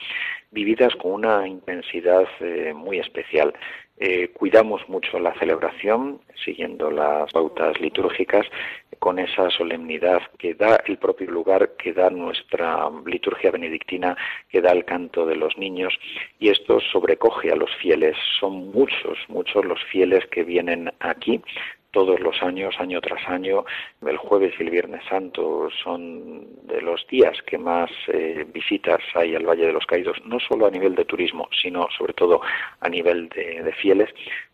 [0.51, 3.55] vividas con una intensidad eh, muy especial.
[3.97, 8.45] Eh, cuidamos mucho la celebración, siguiendo las pautas litúrgicas,
[8.99, 14.17] con esa solemnidad que da el propio lugar, que da nuestra liturgia benedictina,
[14.49, 15.95] que da el canto de los niños,
[16.41, 18.17] y esto sobrecoge a los fieles.
[18.41, 21.41] Son muchos, muchos los fieles que vienen aquí
[21.95, 23.65] todos los años, año tras año.
[24.05, 29.37] El jueves y el viernes santo son de los días que más eh, visitas hay
[29.37, 32.41] al Valle de los Caídos, no solo a nivel de turismo, sino sobre todo
[32.81, 34.11] a nivel de, fieles,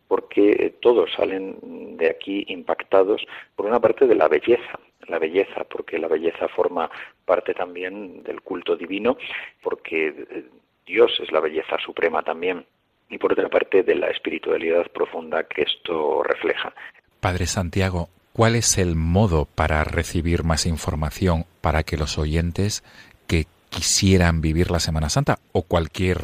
[0.06, 3.26] porque todos salen de aquí impactados,
[3.56, 4.78] por una parte, de la belleza,
[5.08, 6.90] la belleza, porque la belleza forma
[7.24, 9.16] parte también del culto divino,
[9.62, 10.44] porque eh,
[10.84, 12.66] Dios es la belleza suprema también,
[13.08, 16.72] y por otra parte de la espiritualidad profunda que esto refleja.
[17.20, 22.82] Padre Santiago, ¿cuál es el modo para recibir más información para que los oyentes
[23.26, 26.18] que quisieran vivir la Semana Santa o cualquier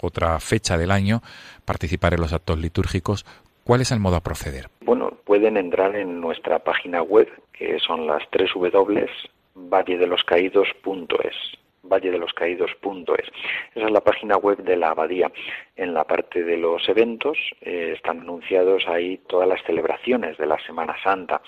[0.00, 1.22] otra fecha del año,
[1.64, 3.26] participar en los actos litúrgicos,
[3.64, 4.68] ¿cuál es el modo a proceder?
[4.80, 9.06] Bueno, pueden entrar en nuestra página web, que son las tres W,
[9.54, 13.26] valledeloscaídos.es valledeloscaídos.es.
[13.74, 15.30] Esa es la página web de la abadía.
[15.76, 20.58] En la parte de los eventos eh, están anunciados ahí todas las celebraciones de la
[20.66, 21.40] Semana Santa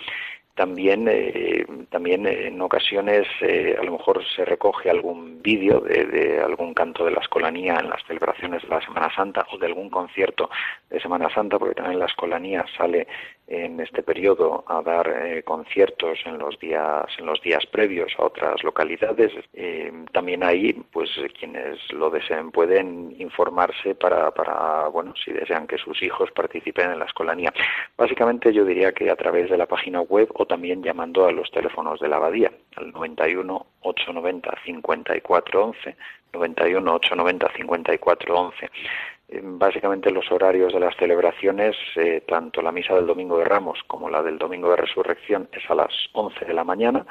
[0.55, 6.75] también, eh, también en ocasiones eh, a lo mejor se recoge algún vídeo de, algún
[6.75, 10.51] canto de la escolanía en las celebraciones de la Semana Santa o de algún concierto
[10.91, 13.07] de Semana Santa, porque también la escolanía sale
[13.47, 18.25] en este periodo a dar eh, conciertos en los días en los días previos a
[18.25, 19.33] otras localidades.
[20.13, 26.03] también ahí, pues quienes lo deseen pueden informarse para, para, bueno, si desean que sus
[26.03, 27.53] hijos participen en la escolanía.
[27.97, 31.51] Básicamente yo diría que a través de la página web o también llamando a los
[31.53, 35.97] teléfonos de la abadía, al 91 890 5411,
[36.33, 38.71] 91 890 5411.
[39.45, 44.11] Básicamente los horarios de las celebraciones, eh, tanto la misa del Domingo de Ramos como
[44.11, 47.07] la del Domingo de Resurrección es a las 11 de la mañana,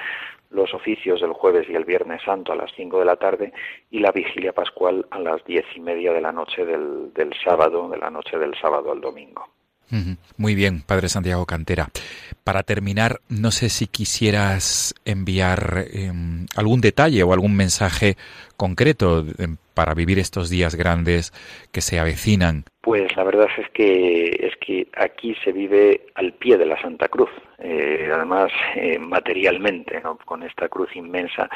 [0.49, 3.53] los oficios del jueves y el viernes santo a las 5 de la tarde
[3.89, 7.97] y la vigilia pascual a las diez y media de la noche del sábado, de
[7.97, 9.47] la noche del sábado al domingo.
[10.37, 11.89] Muy bien, Padre Santiago Cantera.
[12.43, 18.15] Para terminar, no sé si quisieras enviar em, algún detalle o algún mensaje
[18.57, 21.31] concreto em, para vivir estos días grandes
[21.71, 22.65] que se avecinan.
[22.81, 27.07] Pues la verdad es que es que aquí se vive al pie de la Santa
[27.07, 27.29] Cruz,
[27.59, 31.49] eh, además eh, materialmente, con esta cruz inmensa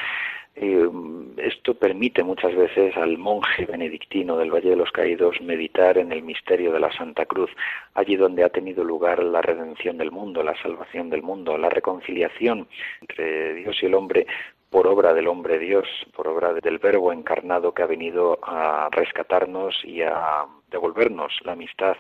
[0.56, 0.89] eh,
[1.38, 6.24] esto permite muchas veces al monje benedictino del Valle de los Caídos meditar en el
[6.24, 7.51] misterio de la Santa Cruz,
[7.93, 12.68] allí donde ha tenido lugar la redención del mundo, la salvación del mundo, la reconciliación
[13.01, 14.28] entre Dios y el hombre
[14.70, 19.74] por obra del hombre Dios, por obra del Verbo encarnado que ha venido a rescatarnos
[19.84, 21.95] y a devolvernos la amistad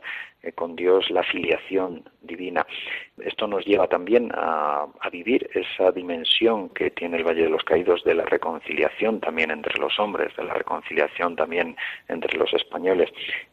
[0.53, 2.65] con Dios, la filiación divina.
[3.19, 8.03] Esto nos lleva también a, vivir esa dimensión que tiene el Valle de los Caídos
[8.03, 11.77] de la reconciliación también entre los hombres, de la reconciliación también
[12.09, 13.09] entre los españoles,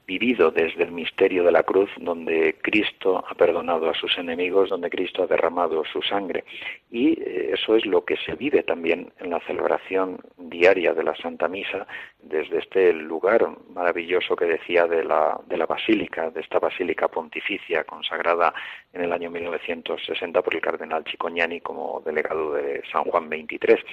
[0.06, 4.90] vivido desde el misterio de la cruz, donde Cristo ha perdonado a sus enemigos, donde
[4.90, 6.44] Cristo ha derramado su sangre.
[6.90, 11.14] Y eh, eso es lo que se vive también en la celebración diaria de la
[11.14, 11.86] Santa Misa,
[12.20, 17.84] desde este lugar maravilloso que decía de la, de la Basílica, de esta Basílica Pontificia
[17.84, 18.52] consagrada
[18.92, 23.84] en el año 1960 por el cardenal Chicoñani como delegado de San Juan XXIII.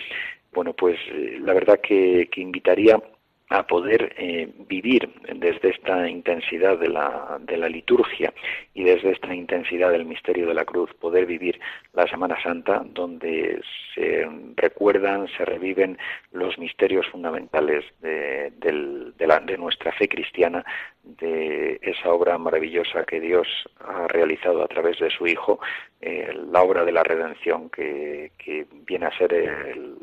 [0.53, 2.99] Bueno, pues eh, la verdad que, que invitaría
[3.49, 8.31] a poder eh, vivir desde esta intensidad de la, de la liturgia
[8.75, 11.59] y desde esta intensidad del misterio de la cruz, poder vivir
[11.93, 13.59] la Semana Santa donde
[13.95, 15.97] se recuerdan, se reviven
[16.31, 18.51] los misterios fundamentales de,
[19.19, 20.63] la, de nuestra fe cristiana,
[21.03, 23.47] de esa obra maravillosa que Dios
[23.79, 25.59] ha realizado a través de su Hijo,
[26.01, 29.33] eh, la obra de la redención que, que viene a ser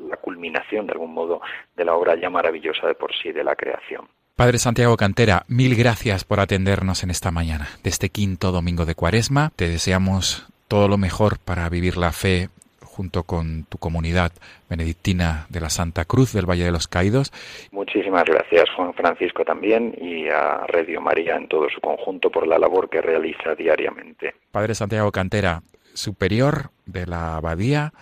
[0.09, 1.41] la culminación de algún modo
[1.77, 4.09] de la obra ya maravillosa de por sí de la creación.
[4.35, 8.95] Padre Santiago Cantera, mil gracias por atendernos en esta mañana de este quinto domingo de
[8.95, 9.51] Cuaresma.
[9.57, 14.33] Te deseamos todo lo mejor para vivir la fe junto con tu comunidad
[14.69, 17.33] benedictina de la Santa Cruz del Valle de los Caídos.
[17.71, 22.59] Muchísimas gracias, Juan Francisco, también, y a Radio María en todo su conjunto por la
[22.59, 24.35] labor que realiza diariamente.
[24.51, 25.63] Padre Santiago Cantera,
[25.93, 27.93] superior de la Abadía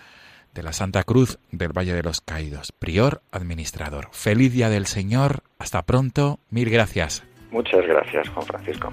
[0.54, 4.08] de la Santa Cruz del Valle de los Caídos, prior administrador.
[4.12, 7.24] Feliz día del Señor, hasta pronto, mil gracias.
[7.50, 8.90] Muchas gracias, Juan Francisco.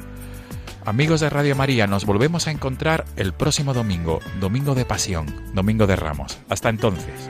[0.86, 5.86] Amigos de Radio María, nos volvemos a encontrar el próximo domingo, Domingo de Pasión, Domingo
[5.86, 6.40] de Ramos.
[6.50, 7.30] Hasta entonces.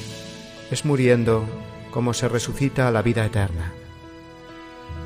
[0.71, 1.45] es muriendo
[1.91, 3.73] como se resucita a la vida eterna.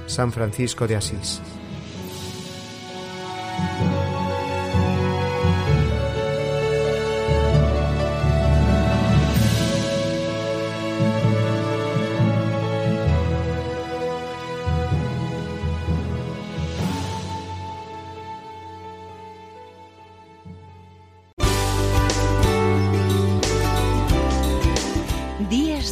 [0.06, 1.42] San Francisco de Asís.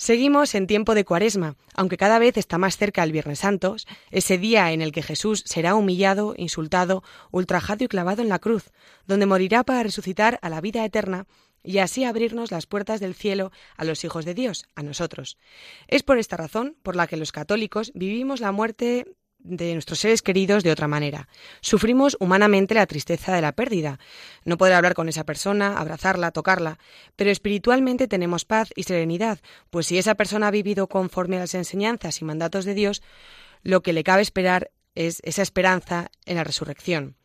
[0.00, 3.76] Seguimos en tiempo de cuaresma, aunque cada vez está más cerca el Viernes Santo,
[4.10, 8.70] ese día en el que Jesús será humillado, insultado, ultrajado y clavado en la cruz,
[9.06, 11.26] donde morirá para resucitar a la vida eterna
[11.62, 15.36] y así abrirnos las puertas del cielo a los hijos de Dios, a nosotros.
[15.86, 19.04] Es por esta razón por la que los católicos vivimos la muerte
[19.42, 21.28] de nuestros seres queridos de otra manera.
[21.60, 23.98] Sufrimos humanamente la tristeza de la pérdida.
[24.44, 26.78] No poder hablar con esa persona, abrazarla, tocarla,
[27.16, 31.54] pero espiritualmente tenemos paz y serenidad, pues si esa persona ha vivido conforme a las
[31.54, 33.02] enseñanzas y mandatos de Dios,
[33.62, 37.16] lo que le cabe esperar es esa esperanza en la resurrección.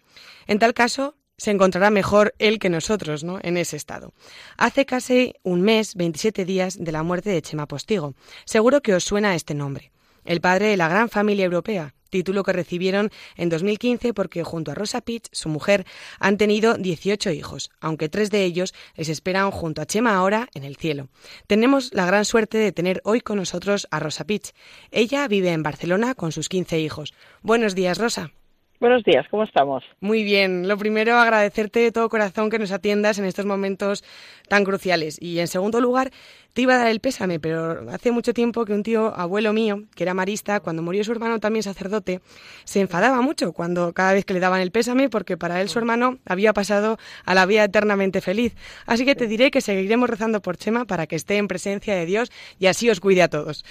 [0.47, 3.39] En tal caso, se encontrará mejor él que nosotros, ¿no?
[3.41, 4.13] En ese estado.
[4.57, 8.15] Hace casi un mes, 27 días, de la muerte de Chema Postigo.
[8.45, 9.91] Seguro que os suena este nombre.
[10.23, 14.75] El padre de la gran familia europea, título que recibieron en 2015 porque junto a
[14.75, 15.85] Rosa Pitch, su mujer,
[16.17, 20.63] han tenido 18 hijos, aunque tres de ellos les esperan junto a Chema ahora en
[20.63, 21.09] el cielo.
[21.45, 24.53] Tenemos la gran suerte de tener hoy con nosotros a Rosa Pitch.
[24.91, 27.13] Ella vive en Barcelona con sus 15 hijos.
[27.41, 28.31] Buenos días, Rosa.
[28.77, 29.85] Buenos días, ¿cómo estamos?
[30.01, 30.67] Muy bien.
[30.67, 34.03] Lo primero, agradecerte de todo corazón que nos atiendas en estos momentos
[34.49, 35.17] tan cruciales.
[35.21, 36.11] Y en segundo lugar,
[36.53, 39.83] te iba a dar el pésame, pero hace mucho tiempo que un tío, abuelo mío,
[39.95, 42.19] que era marista, cuando murió su hermano también sacerdote,
[42.65, 45.79] se enfadaba mucho cuando cada vez que le daban el pésame, porque para él su
[45.79, 48.55] hermano había pasado a la vida eternamente feliz.
[48.85, 52.05] Así que te diré que seguiremos rezando por Chema para que esté en presencia de
[52.05, 53.63] Dios y así os cuide a todos.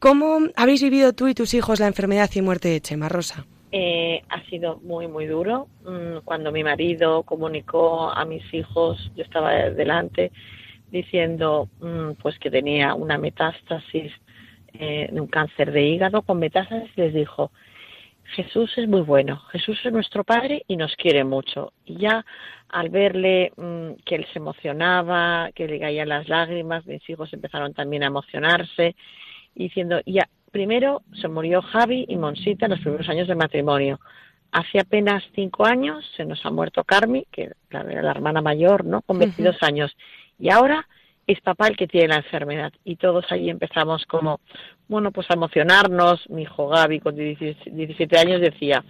[0.00, 3.46] ¿Cómo habéis vivido tú y tus hijos la enfermedad y muerte de Chema, Rosa?
[3.76, 5.66] Eh, ha sido muy, muy duro.
[5.82, 10.30] Mm, cuando mi marido comunicó a mis hijos, yo estaba delante,
[10.92, 14.12] diciendo mm, pues que tenía una metástasis
[14.74, 17.50] eh, de un cáncer de hígado con metástasis, les dijo,
[18.36, 21.72] Jesús es muy bueno, Jesús es nuestro Padre y nos quiere mucho.
[21.84, 22.24] Y ya
[22.68, 27.74] al verle mm, que él se emocionaba, que le caían las lágrimas, mis hijos empezaron
[27.74, 28.94] también a emocionarse,
[29.56, 33.98] diciendo, ya, primero se murió Javi y Monsita en los primeros años de matrimonio.
[34.52, 39.02] Hace apenas cinco años se nos ha muerto Carmi, que era la hermana mayor, ¿no?
[39.02, 39.96] Con 22 años.
[40.38, 40.86] Y ahora
[41.26, 42.72] es papá el que tiene la enfermedad.
[42.84, 44.38] Y todos allí empezamos como,
[44.86, 46.30] bueno, pues a emocionarnos.
[46.30, 48.84] Mi hijo Gaby, con 17 años, decía,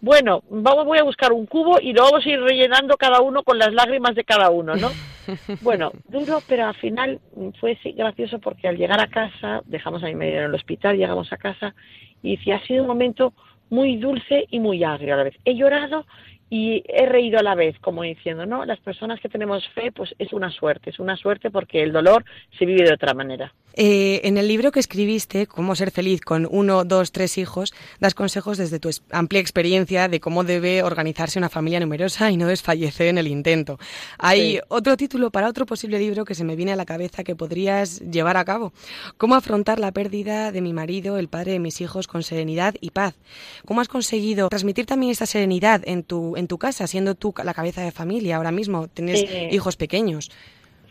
[0.00, 3.42] bueno, vamos, voy a buscar un cubo y lo vamos a ir rellenando cada uno
[3.42, 4.90] con las lágrimas de cada uno, ¿no?
[5.60, 7.20] Bueno, duro, pero al final
[7.58, 10.96] fue sí, gracioso porque al llegar a casa, dejamos a mi marido en el hospital,
[10.96, 11.74] llegamos a casa
[12.22, 13.32] y sí, ha sido un momento
[13.68, 15.34] muy dulce y muy agrio a la vez.
[15.44, 16.06] He llorado
[16.48, 18.64] y he reído a la vez, como diciendo, ¿no?
[18.64, 22.24] Las personas que tenemos fe, pues es una suerte, es una suerte porque el dolor
[22.56, 23.52] se vive de otra manera.
[23.76, 28.14] Eh, en el libro que escribiste, Cómo ser feliz con uno, dos, tres hijos, das
[28.14, 33.08] consejos desde tu amplia experiencia de cómo debe organizarse una familia numerosa y no desfallecer
[33.08, 33.78] en el intento.
[34.18, 37.36] Hay otro título para otro posible libro que se me viene a la cabeza que
[37.36, 38.72] podrías llevar a cabo.
[39.18, 42.90] Cómo afrontar la pérdida de mi marido, el padre de mis hijos, con serenidad y
[42.90, 43.14] paz.
[43.66, 47.52] ¿Cómo has conseguido transmitir también esta serenidad en tu, en tu casa, siendo tú la
[47.52, 48.88] cabeza de familia ahora mismo?
[48.88, 50.30] Tienes hijos pequeños.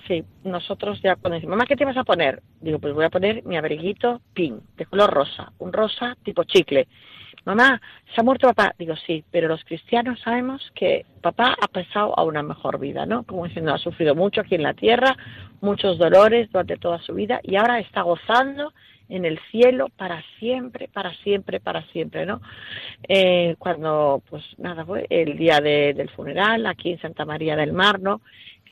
[0.08, 2.42] Sí, nosotros ya cuando decimos, mamá, ¿qué te vas a poner?
[2.62, 6.88] Digo, pues voy a poner mi abriguito pink, de color rosa, un rosa tipo chicle.
[7.44, 7.80] Mamá,
[8.14, 8.74] ¿se ha muerto papá?
[8.78, 13.24] Digo, sí, pero los cristianos sabemos que papá ha pasado a una mejor vida, ¿no?
[13.24, 15.16] Como diciendo, ha sufrido mucho aquí en la tierra,
[15.62, 18.74] muchos dolores durante toda su vida y ahora está gozando
[19.10, 22.42] en el cielo para siempre, para siempre, para siempre, ¿no?
[23.08, 28.00] Eh, cuando, pues nada, fue el día del funeral aquí en Santa María del Mar,
[28.00, 28.22] ¿no?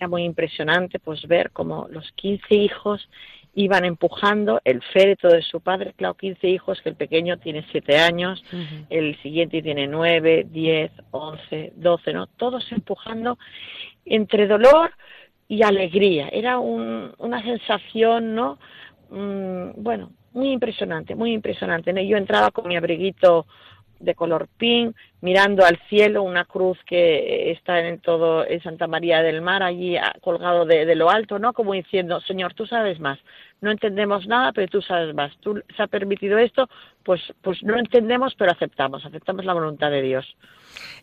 [0.03, 3.09] Era muy impresionante pues ver como los 15 hijos
[3.55, 7.97] iban empujando el féretro de su padre, claro, 15 hijos, que el pequeño tiene 7
[7.99, 8.43] años,
[8.89, 12.27] el siguiente tiene 9, 10, 11, 12, ¿no?
[12.27, 13.37] Todos empujando
[14.05, 14.91] entre dolor
[15.47, 16.29] y alegría.
[16.29, 18.57] Era una sensación, ¿no?
[19.11, 21.93] Mm, bueno, muy impresionante, muy impresionante.
[22.07, 23.45] Yo entraba con mi abriguito
[24.03, 29.21] de color pink, mirando al cielo, una cruz que está en todo en Santa María
[29.21, 31.53] del Mar, allí ah, colgado de, lo alto, ¿no?
[31.53, 33.19] Como diciendo, Señor, tú sabes más.
[33.61, 35.31] No entendemos nada, pero tú sabes más.
[35.39, 36.69] Tú se ha permitido esto,
[37.03, 40.35] pues, pues no entendemos, pero aceptamos, aceptamos la voluntad de Dios.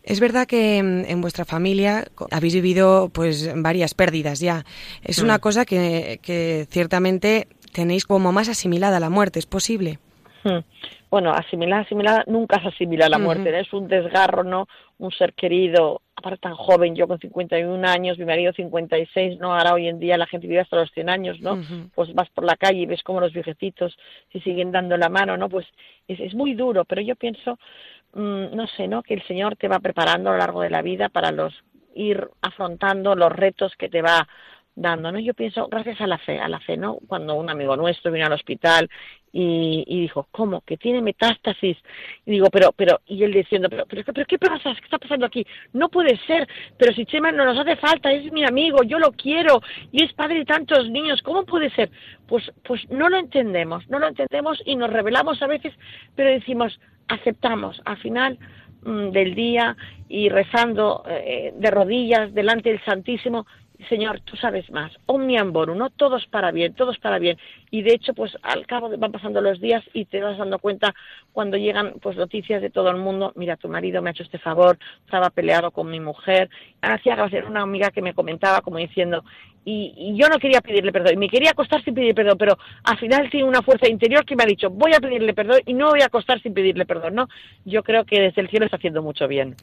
[0.03, 4.65] Es verdad que en vuestra familia habéis vivido pues varias pérdidas ya.
[5.03, 5.41] Es una mm.
[5.41, 9.99] cosa que, que ciertamente tenéis como más asimilada la muerte, ¿es posible?
[10.43, 10.59] Hmm.
[11.09, 14.67] Bueno, asimilada, asimilada, nunca se asimila la muerte, es un desgarro, ¿no?
[14.97, 19.53] Un ser querido, aparte tan joven, yo con 51 años, mi marido 56, ¿no?
[19.53, 21.61] Ahora hoy en día la gente vive hasta los 100 años, ¿no?
[21.93, 23.97] Pues vas por la calle y ves como los viejecitos
[24.31, 25.49] se siguen dando la mano, ¿no?
[25.49, 25.67] Pues
[26.07, 27.59] es, es muy duro, pero yo pienso,
[28.13, 29.03] mm, no sé, ¿no?
[29.03, 31.53] Que el Señor te va preparando a lo largo de la vida para los
[31.93, 34.27] ir afrontando los retos que te va
[34.75, 35.19] dando, ¿no?
[35.19, 36.97] Yo pienso, gracias a la fe, a la fe, ¿no?
[37.07, 38.89] Cuando un amigo nuestro vino al hospital
[39.33, 40.61] y, dijo, ¿cómo?
[40.61, 41.77] Que tiene metástasis.
[42.25, 44.73] Y digo, pero, pero, y él diciendo, pero, pero, pero ¿qué pasa?
[44.75, 45.45] ¿Qué está pasando aquí?
[45.73, 46.47] No puede ser,
[46.77, 49.61] pero si Chema no nos hace falta, es mi amigo, yo lo quiero,
[49.91, 51.91] y es padre de tantos niños, ¿cómo puede ser?
[52.27, 55.73] Pues, pues no lo entendemos, no lo entendemos y nos revelamos a veces,
[56.15, 58.37] pero decimos, aceptamos, al final
[58.83, 59.75] mm, del día
[60.09, 63.45] y rezando eh, de rodillas delante del Santísimo,
[63.89, 65.89] Señor, tú sabes más, omniam bonum, ¿no?
[65.89, 67.37] Todos para bien, todos para bien.
[67.69, 70.93] Y de hecho, pues al cabo van pasando los días y te vas dando cuenta
[71.31, 74.39] cuando llegan pues noticias de todo el mundo, mira, tu marido me ha hecho este
[74.39, 76.49] favor, estaba peleado con mi mujer.
[76.81, 79.23] Hacía gracia una amiga que me comentaba como diciendo,
[79.63, 82.97] y, yo no quería pedirle perdón, y me quería acostar sin pedir perdón, pero al
[82.97, 85.89] final tiene una fuerza interior que me ha dicho, voy a pedirle perdón y no
[85.89, 87.29] voy a acostar sin pedirle perdón, ¿no?
[87.65, 89.55] Yo creo que desde el cielo está haciendo mucho bien.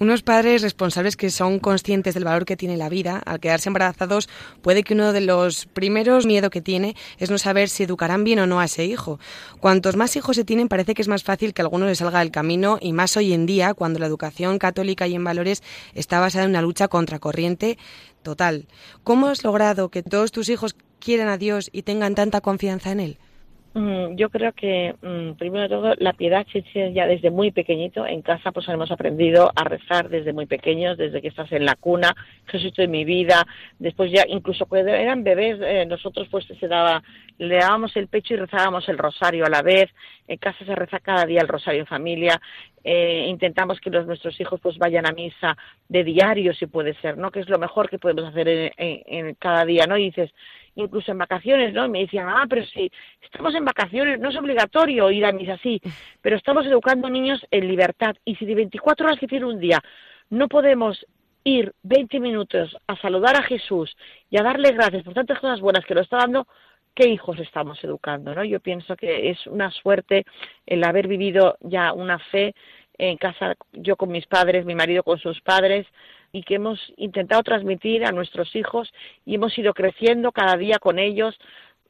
[0.00, 4.28] Unos padres responsables que son conscientes del valor que tiene la vida, al quedarse embarazados,
[4.62, 8.38] puede que uno de los primeros miedos que tiene es no saber si educarán bien
[8.38, 9.18] o no a ese hijo.
[9.58, 12.30] Cuantos más hijos se tienen, parece que es más fácil que alguno le salga del
[12.30, 16.44] camino, y más hoy en día, cuando la educación católica y en valores está basada
[16.44, 17.76] en una lucha contracorriente
[18.22, 18.68] total.
[19.02, 23.00] ¿Cómo has logrado que todos tus hijos quieran a Dios y tengan tanta confianza en
[23.00, 23.18] Él?
[23.78, 28.04] Mm, yo creo que, mm, primero de todo, la piedad existe ya desde muy pequeñito.
[28.04, 31.76] En casa, pues hemos aprendido a rezar desde muy pequeños, desde que estás en la
[31.76, 32.12] cuna,
[32.46, 33.46] Jesús de mi vida.
[33.78, 37.04] Después ya, incluso cuando eran bebés, eh, nosotros pues se daba,
[37.38, 39.88] le dábamos el pecho y rezábamos el rosario a la vez.
[40.26, 42.40] En casa se reza cada día el rosario en familia.
[42.82, 45.56] Eh, intentamos que los, nuestros hijos pues vayan a misa
[45.88, 47.30] de diario, si puede ser, ¿no?
[47.30, 49.96] Que es lo mejor que podemos hacer en, en cada día, ¿no?
[49.96, 50.32] Y dices,
[50.82, 51.86] incluso en vacaciones, ¿no?
[51.86, 55.54] Y me decían, ah, pero si estamos en vacaciones, no es obligatorio ir a misa
[55.54, 55.80] así,
[56.22, 58.16] pero estamos educando niños en libertad.
[58.24, 59.82] Y si de 24 horas que tiene un día
[60.30, 61.06] no podemos
[61.44, 63.96] ir 20 minutos a saludar a Jesús
[64.30, 66.46] y a darle gracias por tantas cosas buenas que lo está dando,
[66.94, 68.34] ¿qué hijos estamos educando?
[68.34, 68.44] ¿no?
[68.44, 70.24] Yo pienso que es una suerte
[70.66, 72.54] el haber vivido ya una fe
[72.98, 75.86] en casa, yo con mis padres, mi marido con sus padres,
[76.32, 78.92] y que hemos intentado transmitir a nuestros hijos
[79.24, 81.38] y hemos ido creciendo cada día con ellos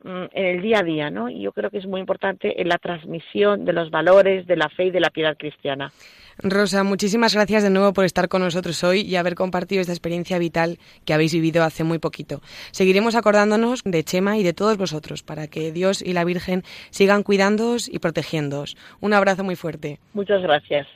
[0.04, 1.28] mm, en el día a día, ¿no?
[1.28, 4.68] Y yo creo que es muy importante en la transmisión de los valores de la
[4.68, 5.92] fe y de la piedad cristiana.
[6.40, 10.38] Rosa, muchísimas gracias de nuevo por estar con nosotros hoy y haber compartido esta experiencia
[10.38, 12.40] vital que habéis vivido hace muy poquito.
[12.70, 17.24] Seguiremos acordándonos de Chema y de todos vosotros para que Dios y la Virgen sigan
[17.24, 18.76] cuidándoos y protegiéndoos.
[19.00, 19.98] Un abrazo muy fuerte.
[20.14, 20.86] Muchas gracias.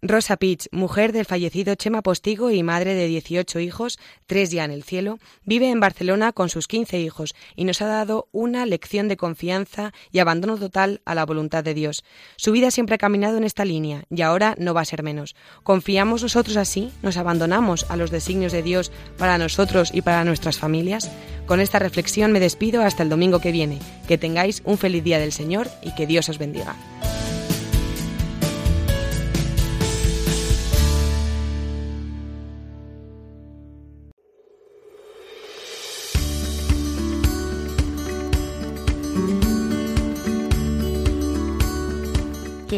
[0.00, 4.70] Rosa Pitch, mujer del fallecido Chema Postigo y madre de 18 hijos, tres ya en
[4.70, 9.08] el cielo, vive en Barcelona con sus 15 hijos y nos ha dado una lección
[9.08, 12.04] de confianza y abandono total a la voluntad de Dios.
[12.36, 15.34] Su vida siempre ha caminado en esta línea y ahora no va a ser menos.
[15.64, 16.92] ¿Confiamos nosotros así?
[17.02, 21.10] ¿Nos abandonamos a los designios de Dios para nosotros y para nuestras familias?
[21.46, 23.80] Con esta reflexión me despido hasta el domingo que viene.
[24.06, 26.76] Que tengáis un feliz día del Señor y que Dios os bendiga.